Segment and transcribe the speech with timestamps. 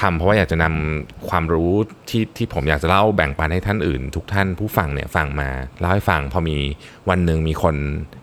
[0.00, 1.72] ทำเพราะว่าอยากจะนำความรู้
[2.08, 5.48] ที่ที่ผมอยากจะเล่าแบ่งปันให้ท่านอื่น ทุกท่านผู้ฟังเนี่ยฟังมา
[5.80, 6.56] เล่าให้ฟังพอมี
[7.08, 7.74] วันหนึ่งมีคน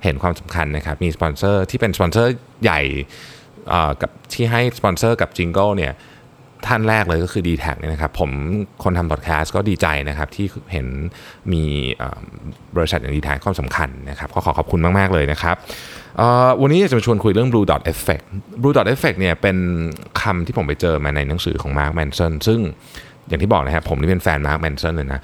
[0.04, 2.32] เห็นความสำคัญนะครับมีสปอนเซอร์ที่เป็นสปอนเซอร์
[2.64, 2.82] ใหญ่
[3.70, 5.94] เอ่อกับที่ให้สปอนเซอร์กับ Jingle เนี่ย
[6.68, 8.32] ท่านแรกเลยก็คือ d t แทเนี่ยนะครับผม
[8.84, 10.88] คนทำพอดแคสต์ก็ดีใจนะครับที่เห็น
[11.54, 11.64] มี
[12.76, 15.56] บริษัทอย่าง d t แทความสำคัญนะครับก็ขอขอบคุณมาก ๆ เลยนะครับ
[16.62, 18.26] วันนี้จะมาชวนคุยเรื่อง blue dot effect
[18.62, 19.58] blue dot effect เนี่ยเป็น
[20.22, 22.60] คำที่ผมไปเจอมาในหนังสือของ Mark Manson ซึ่ง
[23.28, 25.22] อย่างที่บอกนะครับผมนี่เป็นแฟน Mark Manson เลยนะ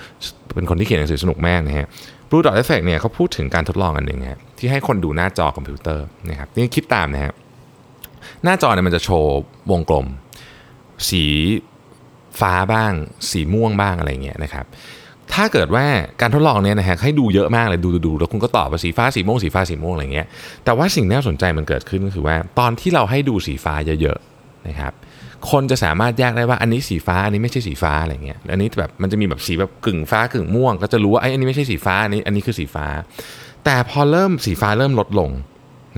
[0.55, 1.87] เป็นคนที่เขียนหนังสือสนุกมากนะฮะ
[2.29, 7.33] Blue Dot Effect เนี่ยเขาพูดถึงการทดลองอันหนึ่งฮะที่ให้คนดูหน้าจอคอมพิวเตอร์นะครับนี่คิดตามนะฮะ
[8.43, 9.37] หน้าจอเนี่ยมันจะโชว์
[9.71, 10.07] วงกลม
[11.09, 11.23] สี
[12.39, 12.93] ฟ้าบ้าง
[13.31, 14.65] สีม่วงบ้างอะไรเงี้ยนะครับ
[15.33, 15.85] ถ้าเกิดว่า
[16.21, 20.27] การทดลองเนี่ยนะฮะให้ดูเยอะมากเลยดูดูแล้วคุณก็ตอบว่าสีฟ้าสีม่วงสีฟ้าสีม่วงอะไรเงี้ย
[20.65, 24.93] แต่ว่าสิ่งน่าสนใจมันเกิดขึ้นก็คือว่า ตอนที่เราให้ดูสีฟ้าเยอะๆนะครับ
[25.51, 32.85] คนจะสามารถแยกได้ว่าอันนี้สีฟ้าอันนี้ไม่ใช่สีฟ้าอะไรเงี้ยอันนี้แบบมันจะมีแบบสีแบบกึ่งฟ้ากึ่งม่วง ก็จะรู้ว่าไอ้อันนี้ไม่ใช่สีฟ้าอันนี้อันนี้คือสีฟ้า
[33.65, 35.29] แต่พอเริ่มสีฟ้าเริ่มลดลง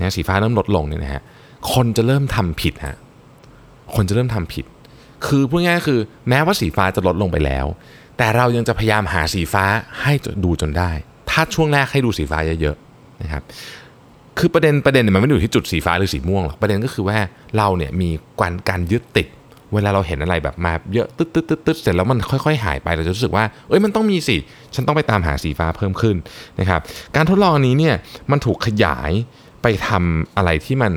[0.06, 1.22] ะสีฟ้าเริ่มลดลงเนี่ยนะฮะ
[1.72, 2.96] คนจะเริ่มทำผิดฮะ
[3.94, 4.64] คนจะเริ่มทำผิด
[5.26, 7.66] คือพูดง่ายๆคือแม้ว่าสีฟ้าจะลดลงไปแล้ว
[8.18, 9.64] แต่เรายังจะพยายามหาสีฟ้า
[10.02, 10.12] ให้
[10.44, 10.90] ดูจนได้
[11.30, 13.42] ถ้าช่วงแรกให้ดูสีฟ้าเยอะๆนะครับ
[14.38, 17.18] คือประเด็นประเด็นเนี่ยมันไม่ได้อยู่ที่จุดสีฟ้าหรือสีม่วงหรอกประเด็นก็คือว่า
[17.56, 18.08] เราเนี่ยมี
[18.40, 19.26] การการยึดติด
[19.74, 24.36] เวลาเราเห็นอะไรแบบมาเยอะตึ๊ดตึ๊ดตึ๊ดตึ๊ดเสร็จแล้วมันค่อยๆ หายไปเราจะรู้สึกว่าเอ้ยมันต้องมีสิ
[24.74, 26.16] ฉันต้องไปตามหาสีฟ้าเพิ่มขึ้น
[26.60, 26.80] นะครับ
[27.16, 27.94] การทดลองนนี้เนี่ย
[28.30, 29.12] มันถูกขยาย
[29.62, 30.92] ไปทำอะไรที่มัน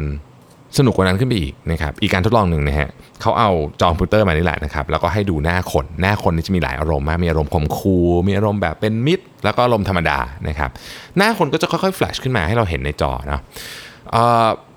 [0.78, 2.90] สนุกกว่านั้นขึ้นไปอีกนะครับอีกการทดลองหนึ่งนะฮะ
[3.22, 3.50] เขาเอา
[3.82, 7.98] จอคอมพิวเตอร์มานี่แหละนะครับแล้วก็ให้ดูหน้าคนหน้าคนนี่จะมีหลายอารมณ์มากมีอารมณ์ขมคู
[8.28, 10.18] มีอารมณ์แบบเป็นมิตร แล้วก็อารมณ์ธรรมดา
[10.48, 10.70] นะครับ
[11.18, 13.42] หน้าคนก็จะค่อยๆแฟลชขึ้นมาให้เราเห็นในจอเนาะ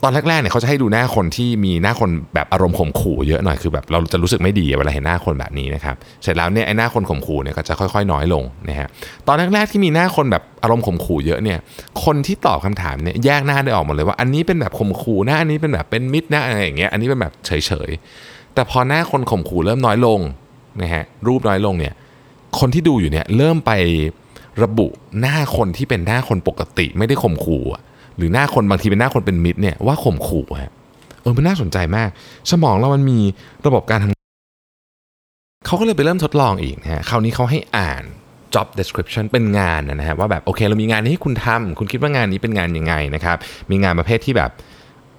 [0.02, 8.88] ตอนแรกๆเนี่ยเขาจะให้ดูหน้าคนที่มีหน้าคนแบบอารมณ์ข่มขู่เยอะหน่อยคือแบบเราจะรู้สึกไม่ดีเวลาเห็นหน้าคนแบบนี้นะครับเสร็จแล้วเนี่ยไอ้หน้าคนข่มขู่เนี่ยก็จะค่อยๆ น้อยลงนะฮะ
[9.26, 11.58] ตอนแรกๆที่มีหน้าคนแบบอารมณ์ข่มขู่เยอะเนี่ย
[12.04, 17.50] คนที่ตอบคำถามเนี่ยแยกหน้าได้ออกหมดเลยว่าอันนี้เป็นแบบข่มขู่หน้าอันนี้เป็นแบบเป็นมิตรหน้าอะไรอย่างเงี้ยอันนี้เป็นแบบเฉ
[17.88, 20.20] ยๆแต่พอหน้าคนข่มขู่เริ่มน้อยลง
[20.82, 21.94] นะฮะรูปน้อยลงเนี่ย
[22.58, 23.72] คนที่ดูอยู่เนี่ยเริ่มไป
[24.62, 24.86] ระบุ
[25.20, 27.82] หน้าคนที่เป็นหน้าคนปกติไม่ได้ข่มขู่อะ
[28.16, 30.72] หรือหน้าคนบางทีเป็นหน้าคนเป็นมิตรเนี่ยว่าข่มขู่ฮะ
[31.22, 32.10] เออมันน่าสนใจมาก
[32.50, 33.18] สมองเรามันมี
[33.66, 38.02] ระบบการทำเขาก็เลยไปเริ่มทดลองอีกนะฮะคราวนี้เขาให้อ่าน
[38.54, 43.36] job description เป็นงานนะฮะว่าแบบโอเคเรามีงานนี้ให้คุณทำคุณคิดว่างานนี้เป็นงานยังไงนะครับ
[43.70, 44.50] มีงานประเภทที่แบบ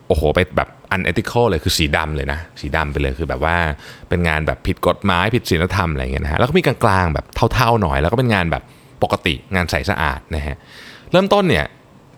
[0.07, 3.57] โอ้โหไปแบบ unethical เลยคือสีดำเลยนะ สีดำไปเลยคือแบบว่า
[4.09, 8.63] เป็นงานแบบผิดกฎหมายผิดศีลธรรมอะไรเงี้ยนะฮะแล้วก็มีกลางๆแบบเท่าๆหน่อย แล้วก็เป็นงานแบบ
[9.03, 10.55] ปกติงานใสสะอาดนะฮะ
[11.11, 11.65] เริ่มต้นเนี่ย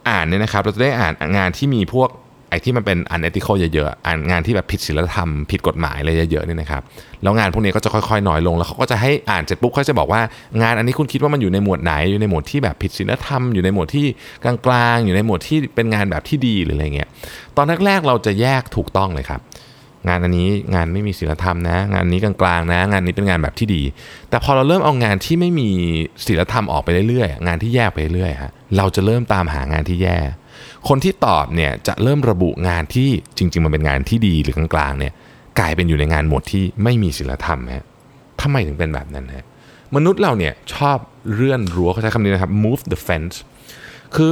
[0.10, 2.10] อ่านเนี่ยนะครับเราจะได้อ่านงานที่มีพวก
[2.50, 6.82] ไอ้ที่มันเป็นอันเอติคอลเยอะๆอ่านงานที่แบบผิดศีลธรรมผิดกฎหมายอะไรเยอะๆเนี่ยนะครับ
[7.24, 10.22] แล้วงานพวกนี้ก็จะค่อยๆน้อยลงแล้วเขาก็จะให้อ่านเสร็จปุ๊บเขาจะบอกว่า
[10.62, 14.06] งานอันนี้คุณคิดว่ามันอยู่ในหมวดไหนอยู่ในหมวดที่แบบผิดศีลธรรมอยู่ในหมวดที่
[14.44, 17.10] กลางๆ อยู่ในหมวดที่เป็นงานแบบที่ดีหรืออะไรเงี้ย
[17.58, 19.42] ตอนแรกๆเราจะแยกถูกต้องเลยครับ
[20.08, 23.82] งานอันนี้งานไม่มีศีลธรรมนะ งานนี้กลางๆนะ งานนี้เป็นงานแบบที่ดี
[24.30, 25.70] แต่พอเราเริ่มเอางานที่ไม่มี
[26.26, 30.18] ศีลธรรมออกไปเรื่อยๆงานที่แยกไปเรื่อยๆฮะเราจะเริ่มตามหางานที่แย่
[30.88, 35.14] คนที่ตอบเนี่ยจะเริ่มระบุงานที่จริง ๆ มันเป็นงานที่ดีหรือกลางๆเนี่ย
[35.60, 37.86] กลายเป็นอยู่ในงานหมวดที่ไม่มีศีลธรรมฮะ
[38.42, 39.46] ทำไมถึงเป็นแบบนั้นฮะ
[39.96, 40.98] มนุษย์เราเนี่ยชอบ
[41.34, 43.36] เลื่อนรั้วเขาใช้คำนี้นะครับ move the fence
[44.16, 44.32] คือ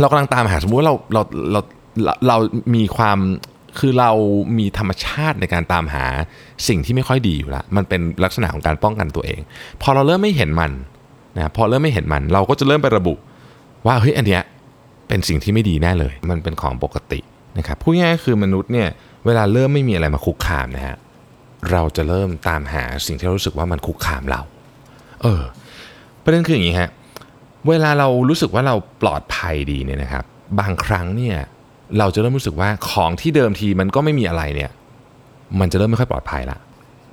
[0.00, 1.22] เรากำลังตามหาสมมติว่าเราเรา
[1.52, 1.60] เรา
[2.04, 2.36] เราเรา
[2.74, 3.18] มีความ
[3.78, 4.10] คือเรา
[4.58, 6.04] มีธรรมชาติในการตามหา
[6.68, 9.40] สิ่งที่ไม่ค่อยดีอยู่แล้วมันเป็นลักษณะของการป้องกันตัวเอง
[9.82, 10.72] พอเราเริ่มไม่เห็นมัน
[11.36, 13.14] นะพอเริ่มไม่เห็นมัน เราก็จะเริ่มไประบุ
[13.86, 14.42] ว่าเฮ้ยอันเนี้ย
[15.08, 17.20] เป็นสิ่งที่ไม่ดีแน่เลย มันเป็นของปกติ
[17.58, 18.88] นะครับพูดง่ายๆคือมนุษย์เนี่ย
[19.26, 20.96] เวลาเริ่มไม่มีอะไรมาคุกคามนะฮะ
[21.70, 24.40] เราจะเริ่มตามหาสิ่งที่เรารู้สึกว่ามันคุกคามเรา
[25.22, 25.42] เออ
[26.22, 26.90] ประเด็นคืออย่างนี้ฮะ
[27.68, 30.24] เวลาเรารู้สึกว่าเราปลอดภัยดีเนี่ยนะครับ
[30.60, 31.36] บางครั้งเนี่ย
[31.98, 34.70] เราจะเริ่มรู้สึกว่าของที่เดิมทีมันก็ไม่มีอะไรเนี่ย
[35.60, 36.58] มันจะเริ่มไม่ค่อยปลอดภัยละ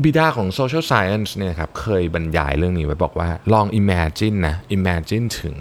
[0.03, 5.55] บิดาของ social science เนี่ยครับเคยบรรยายเรื่องนี้ไว้บอกว่าลอง imagine นะ imagine ถึง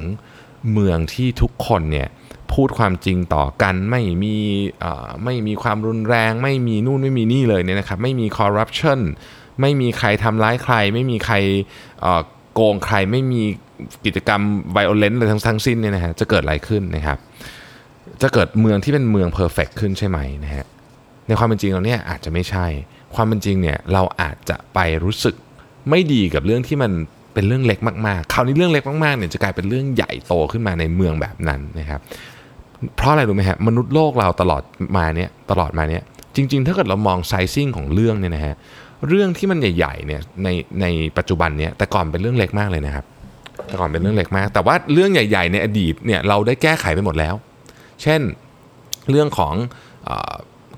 [0.72, 2.08] เมืองที่ทุกคนเนี่ย
[2.52, 4.36] พูดความจริงต่อกันไม่มี
[5.24, 9.00] ไม่มีความรุนแรง ไม่มีนู่นไม่มีนี่เลยเนี่ยนะครับไม่มี corruption
[9.60, 11.34] ไม่มีใครทำร้ายใคร ไม่มีใคร
[12.54, 13.42] โกงใครไม่มี
[14.04, 14.40] กิจกรรม
[14.72, 17.18] ไวโอเลนต์อะไรทั้งทั้งสิ้นเนี่ยนะฮะจะเกิดอะไรขึ้นนะครับ
[18.22, 20.66] จะเกิดเมืองที่เป็นเมืองเพอร์เฟกขึ้นใช่ไหมนะฮะ
[21.26, 22.66] ในความเป็นจริงเราเนี่ยอาจจะไม่ใช่
[23.14, 25.34] ความเป็นจริงเนี่ยเราอาจจะไปรู้สึก
[25.90, 26.92] ไม่ดีกับเรื่องที่มัน
[27.34, 32.00] เป็นเรื่องเล็กมากๆ คราวนี้เรื่องเล็กมากๆเนี่ยจะกลายเป็นเรื่องใหญ่โตขึ้นมาในเมืองแบบนั้นนะครับ
[32.96, 34.62] เพราะอะไรรู้ไหมฮะมนุษย์โลกเราตลอด
[34.96, 36.02] มาเนี่ยตลอดมาเนี่ย
[36.36, 38.54] จริง ๆ ถ้าเกิดเรามองไซซิ่งของเรื่องเนี่ยนะฮะ
[39.08, 40.48] เรื่องที่มันใหญ่ๆเนี่ยใน
[40.80, 40.86] ใน
[41.18, 43.04] ปัจจุบันเนี่ยแต่ก่อนเป็นเรื่องเล็กมากเลยนะครับ
[43.66, 47.34] แต่ก่อนเป็นเรื่องเล็กมาก แต่ว่าเรื่องใหญ่ ๆ ในอดีตเนี่ยเราได้แก้ไขไปหมดแล้ว
[48.02, 48.20] เช่น
[49.10, 49.54] เรื่องของ
[50.08, 50.10] อ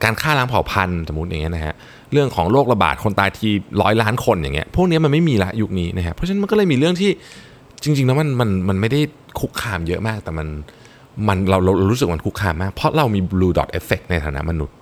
[0.05, 1.75] การฆ่าล้างเผ่าพันธุ์สมมติอย่างเงี้ยนะฮะ
[2.13, 3.49] เรื่องของโรคระบาดคนตายที
[3.83, 7.11] ร้อยล้านคนอย่างเงี้ยพวกนี้มันไม่มีละยุคนี้นะฮะเพราะฉะนั้นมันก็เลยมีเรื่องที่
[7.83, 9.01] จริงๆแล้วมันมันมันไม่ได้
[9.41, 10.49] คุกคามเยอะมากแต่มัน
[11.29, 14.75] มันเราเราเรารู้สึกมันคุกคามมาก เพราะเรามี blue dot effect ในฐานะมนุษย์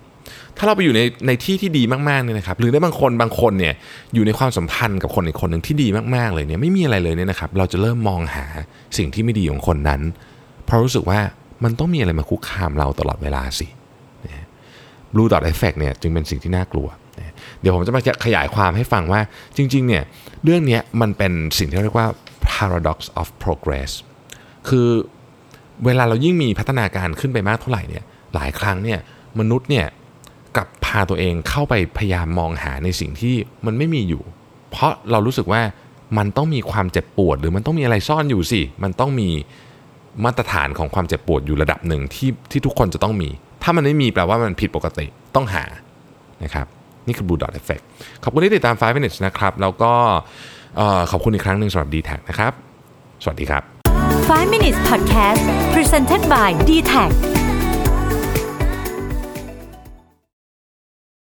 [0.56, 3.74] ถ้าเราไปอยู่ในในที่ที่ดีมากๆเนี่ยนะครับหรือได้บางคนบางคนเนี่ย
[4.14, 8.46] อยู่ในความสัมพันธ์กับคนอีกคนหนึ่งที่ดีมากๆเลยเนี่ยไม่มีอะไรเลยเนี่ยนะครับเราจะเริ่มมองหา
[8.96, 10.00] สิ่งที่ไม่ดีของคนนั้น
[10.64, 11.20] เพราะรู้สึกว่า
[11.64, 13.68] มันต้องมีอะไรมาคุกคามเราตลอดเวลาสิ
[15.14, 16.88] Blue Dot Effect เนี่ยจึงเป็นสิ่งที่น่ากลัว
[17.60, 19.20] เดี๋ยวผมจะมาขยายความให้ฟังว่า
[19.56, 20.02] จริงๆเนี่ย
[20.44, 22.08] เรื่องนี้มันเป็นสิ่งที่เรียกว่า
[22.50, 23.90] paradox of progress
[24.68, 24.88] คือ
[25.84, 28.04] เวลาเรายิ่งมีพัฒนาการขึ้นไปมากเท่าไหร่เนี่ย
[28.34, 28.98] หลายครั้งเนี่ย
[29.38, 29.86] มนุษย์เนี่ย
[30.56, 33.34] กลับพาตัวเองเข้าไปพยายามมองหาในสิ่งที่
[33.66, 34.22] มันไม่มีอยู่
[34.70, 35.62] เพราะเรารู้สึกว่า
[36.18, 39.28] มันต้องมีความเจ็บปวด หรือมันต้องมีอะไรซ่อนอยู่สิ มันต้องมี
[40.24, 43.28] มาตรฐานของความเจ็บปวดอยู่ระดับหนึ่งที่ที่ทุกคนจะต้องมี
[43.62, 45.64] ถ้ามันไม่มีแปลว่ามันผิดปกติต้องหา
[46.44, 46.66] นะครับ
[47.06, 47.82] นี่คือ Blue Dot Effect
[48.22, 49.92] ขอบคุณที่ติดตาม 5 minutes นะครับ แล้วก็
[51.10, 52.52] ขอบคุณอีกครั้งหนึ่งสำหรับ d t แทนะครับ
[53.22, 53.62] สวัสดีครับ
[54.28, 55.42] 5 minutes podcast
[55.74, 57.37] presented by d t แท